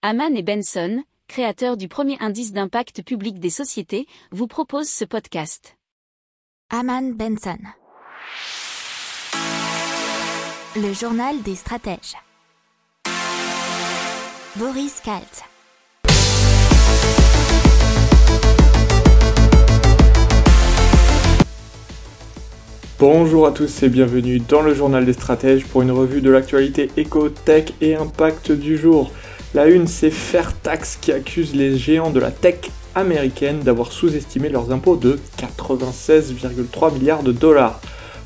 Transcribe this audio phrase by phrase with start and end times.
[0.00, 5.76] Haman et Benson, créateurs du premier indice d'impact public des sociétés, vous proposent ce podcast.
[6.70, 7.58] Haman Benson.
[10.76, 12.14] Le journal des stratèges.
[14.54, 15.42] Boris Kalt.
[23.00, 26.88] Bonjour à tous et bienvenue dans le journal des stratèges pour une revue de l'actualité
[26.96, 29.10] éco, tech et impact du jour.
[29.54, 34.72] La une, c'est Fairtax qui accuse les géants de la tech américaine d'avoir sous-estimé leurs
[34.72, 37.80] impôts de 96,3 milliards de dollars.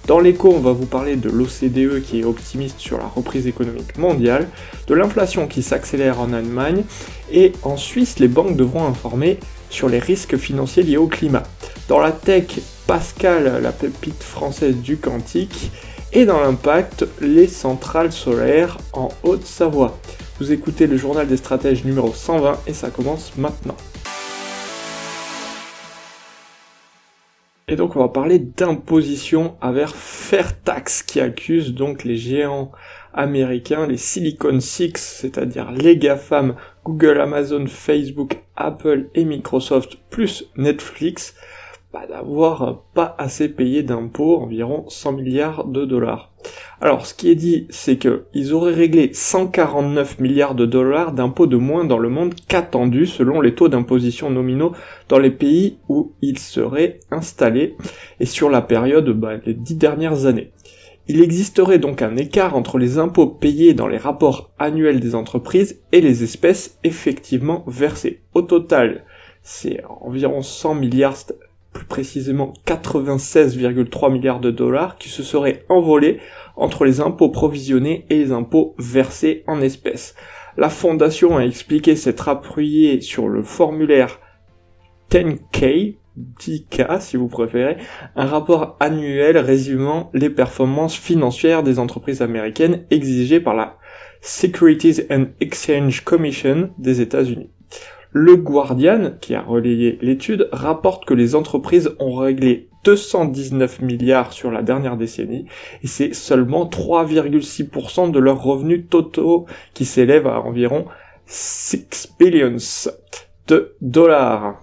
[0.08, 3.96] Dans l'écho, on va vous parler de l'OCDE qui est optimiste sur la reprise économique
[3.98, 4.48] mondiale,
[4.88, 6.82] de l'inflation qui s'accélère en Allemagne,
[7.30, 9.38] et en Suisse, les banques devront informer
[9.70, 11.44] sur les risques financiers liés au climat.
[11.88, 12.58] Dans la tech,
[12.88, 15.70] Pascal, la pépite française du quantique,
[16.12, 19.96] et dans l'impact, les centrales solaires en Haute-Savoie.
[20.42, 23.76] Vous écoutez le journal des stratèges numéro 120 et ça commence maintenant.
[27.68, 32.72] Et donc on va parler d'imposition avec Fairtax qui accuse donc les géants
[33.14, 41.36] américains, les Silicon Six, c'est-à-dire les GAFAM, Google, Amazon, Facebook, Apple et Microsoft, plus Netflix,
[42.08, 46.32] d'avoir pas assez payé d'impôts, environ 100 milliards de dollars.
[46.80, 51.56] Alors, ce qui est dit, c'est qu'ils auraient réglé 149 milliards de dollars d'impôts de
[51.56, 54.72] moins dans le monde qu'attendu selon les taux d'imposition nominaux
[55.08, 57.76] dans les pays où ils seraient installés
[58.18, 60.50] et sur la période bah, les dix dernières années.
[61.08, 65.80] Il existerait donc un écart entre les impôts payés dans les rapports annuels des entreprises
[65.92, 68.22] et les espèces effectivement versées.
[68.34, 69.04] Au total,
[69.42, 71.16] c'est environ 100 milliards
[71.72, 76.20] plus précisément 96,3 milliards de dollars qui se seraient envolés
[76.56, 80.14] entre les impôts provisionnés et les impôts versés en espèces.
[80.56, 84.20] La fondation a expliqué s'être appuyée sur le formulaire
[85.10, 85.96] 10K,
[86.38, 87.78] 10K si vous préférez,
[88.16, 93.78] un rapport annuel résumant les performances financières des entreprises américaines exigées par la
[94.20, 97.50] Securities and Exchange Commission des États-Unis.
[98.12, 104.50] Le Guardian, qui a relayé l'étude, rapporte que les entreprises ont réglé 219 milliards sur
[104.50, 105.46] la dernière décennie,
[105.82, 110.86] et c'est seulement 3,6% de leurs revenus totaux qui s'élèvent à environ
[111.26, 112.56] 6 billions
[113.48, 114.60] de dollars.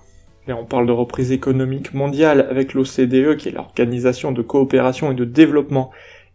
[0.48, 5.16] Et on parle de reprise économique mondiale avec l'OCDE, qui est l'organisation de coopération et
[5.16, 5.92] de développement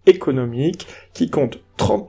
[0.06, 2.08] économique, qui compte 30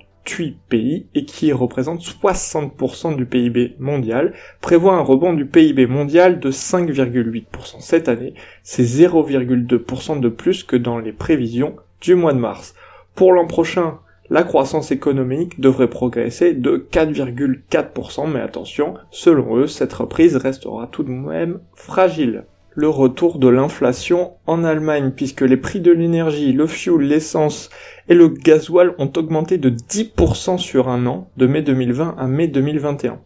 [0.69, 6.51] pays et qui représente 60% du PIB mondial, prévoit un rebond du PIB mondial de
[6.51, 12.75] 5,8% cette année, c'est 0,2% de plus que dans les prévisions du mois de mars.
[13.13, 13.99] Pour l'an prochain,
[14.29, 21.03] la croissance économique devrait progresser de 4,4%, mais attention, selon eux, cette reprise restera tout
[21.03, 26.67] de même fragile le retour de l'inflation en Allemagne puisque les prix de l'énergie, le
[26.67, 27.69] fuel, l'essence
[28.09, 32.47] et le gasoil ont augmenté de 10% sur un an, de mai 2020 à mai
[32.47, 33.19] 2021.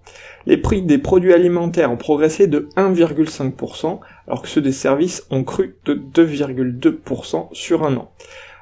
[0.46, 5.44] Les prix des produits alimentaires ont progressé de 1,5%, alors que ceux des services ont
[5.44, 8.12] cru de 2,2% sur un an.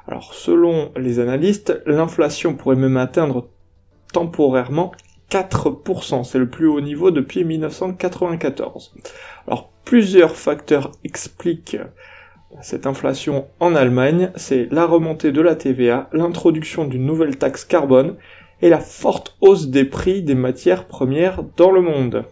[0.08, 3.50] Alors selon les analystes, l'inflation pourrait même atteindre
[4.14, 4.94] temporairement
[5.30, 8.94] 4%, c'est le plus haut niveau depuis 1994.
[9.48, 11.78] Alors plusieurs facteurs expliquent
[12.62, 18.16] cette inflation en Allemagne, c'est la remontée de la TVA, l'introduction d'une nouvelle taxe carbone
[18.62, 22.24] et la forte hausse des prix des matières premières dans le monde.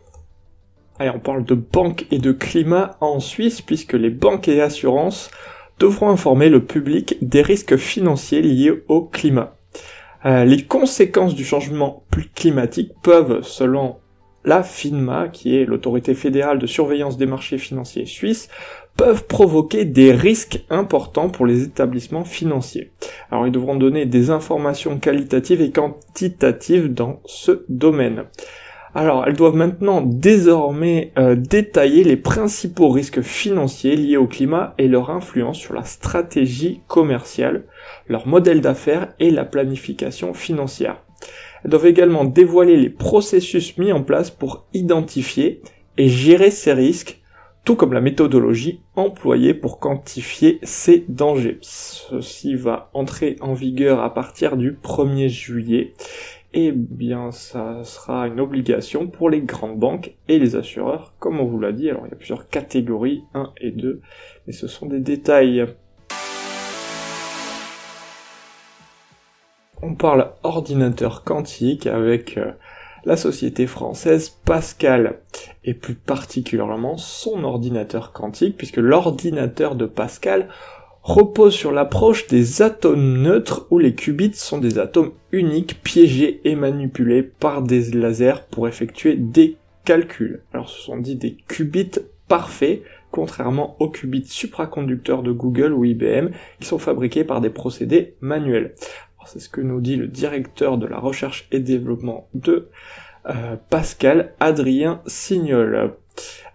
[0.98, 5.30] Allez, on parle de banque et de climat en Suisse puisque les banques et assurances
[5.80, 9.56] devront informer le public des risques financiers liés au climat.
[10.26, 12.04] Euh, les conséquences du changement
[12.34, 13.98] climatique peuvent, selon
[14.44, 18.50] la FINMA, qui est l'autorité fédérale de surveillance des marchés financiers suisses,
[18.96, 22.92] peuvent provoquer des risques importants pour les établissements financiers.
[23.30, 28.24] Alors ils devront donner des informations qualitatives et quantitatives dans ce domaine.
[28.98, 34.88] Alors, elles doivent maintenant désormais euh, détailler les principaux risques financiers liés au climat et
[34.88, 37.66] leur influence sur la stratégie commerciale,
[38.08, 41.02] leur modèle d'affaires et la planification financière.
[41.64, 45.62] Elles doivent également dévoiler les processus mis en place pour identifier
[45.98, 47.22] et gérer ces risques,
[47.66, 51.58] tout comme la méthodologie employée pour quantifier ces dangers.
[51.62, 55.96] Ceci va entrer en vigueur à partir du 1er juillet
[56.58, 61.46] eh bien ça sera une obligation pour les grandes banques et les assureurs, comme on
[61.46, 61.90] vous l'a dit.
[61.90, 64.02] Alors il y a plusieurs catégories, 1 et 2,
[64.48, 65.66] mais ce sont des détails.
[69.82, 72.54] On parle ordinateur quantique avec euh,
[73.04, 75.20] la société française Pascal,
[75.66, 80.48] et plus particulièrement son ordinateur quantique, puisque l'ordinateur de Pascal
[81.06, 86.56] repose sur l'approche des atomes neutres où les qubits sont des atomes uniques piégés et
[86.56, 90.42] manipulés par des lasers pour effectuer des calculs.
[90.52, 92.82] Alors ce sont dit des qubits parfaits,
[93.12, 96.30] contrairement aux qubits supraconducteurs de Google ou IBM
[96.60, 98.74] qui sont fabriqués par des procédés manuels.
[99.28, 102.70] C'est ce que nous dit le directeur de la recherche et développement de
[103.28, 105.94] euh, Pascal, Adrien Signol.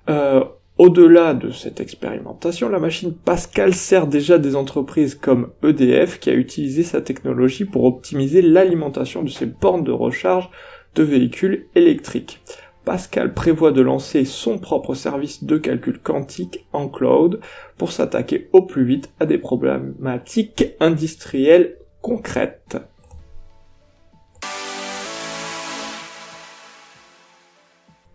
[0.08, 0.44] Euh,
[0.81, 6.32] au-delà de cette expérimentation, la machine Pascal sert déjà des entreprises comme EDF qui a
[6.32, 10.49] utilisé sa technologie pour optimiser l'alimentation de ses bornes de recharge
[10.94, 12.41] de véhicules électriques.
[12.87, 17.41] Pascal prévoit de lancer son propre service de calcul quantique en cloud
[17.77, 22.79] pour s'attaquer au plus vite à des problématiques industrielles concrètes.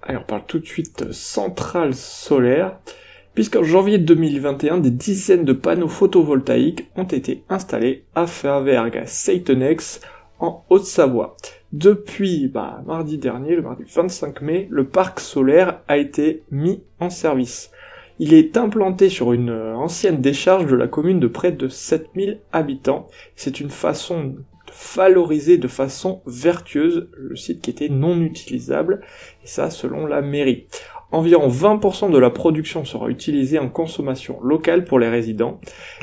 [0.05, 2.77] Allez, on parle tout de suite centrale solaire,
[3.33, 10.01] puisqu'en janvier 2021, des dizaines de panneaux photovoltaïques ont été installés à Favergue, à Seitenex,
[10.39, 11.35] en Haute-Savoie.
[11.73, 17.09] Depuis bah, mardi dernier, le mardi 25 mai, le parc solaire a été mis en
[17.09, 17.71] service.
[18.19, 23.07] Il est implanté sur une ancienne décharge de la commune de près de 7000 habitants.
[23.35, 24.35] C'est une façon
[24.95, 29.01] valoriser de façon vertueuse le site qui était non utilisable,
[29.43, 30.67] et ça selon la mairie.
[31.11, 35.59] Environ 20% de la production sera utilisée en consommation locale pour les résidents,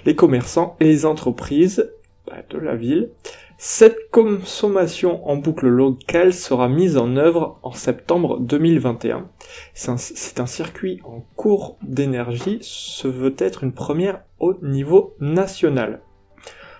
[0.06, 1.90] les commerçants et les entreprises
[2.26, 3.10] bah, de la ville.
[3.58, 9.28] Cette consommation en boucle locale sera mise en œuvre en septembre 2021.
[9.74, 16.00] C'est un, un, circuit en cours d'énergie, ce veut être une première au niveau national.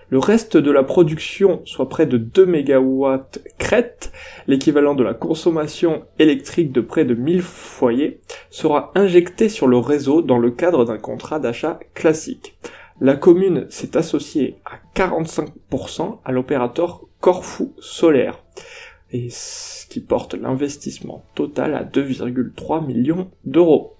[0.09, 3.17] Le reste de la production, soit près de 2 MW
[3.57, 4.11] crête,
[4.47, 8.19] l'équivalent de la consommation électrique de près de 1000 foyers,
[8.49, 12.57] sera injecté sur le réseau dans le cadre d'un contrat d'achat classique.
[13.01, 18.43] La commune s'est associée à 45% à l'opérateur Corfou Solaire,
[19.11, 23.95] et ce qui porte l'investissement total à 2,3 millions d'euros.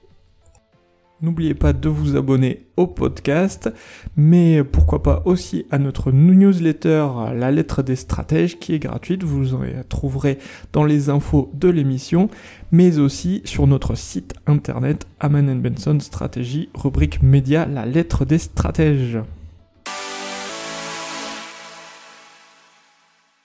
[1.23, 3.71] N'oubliez pas de vous abonner au podcast,
[4.17, 9.53] mais pourquoi pas aussi à notre newsletter La lettre des stratèges qui est gratuite, vous
[9.53, 10.37] en trouverez
[10.73, 12.29] dans les infos de l'émission,
[12.73, 19.19] mais aussi sur notre site internet Aman Benson Stratégie, rubrique média La lettre des stratèges.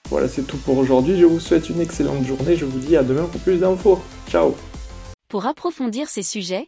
[0.09, 1.17] Voilà, c'est tout pour aujourd'hui.
[1.17, 2.57] Je vous souhaite une excellente journée.
[2.57, 4.01] Je vous dis à demain pour plus d'infos.
[4.27, 4.53] Ciao
[5.29, 6.67] Pour approfondir ces sujets,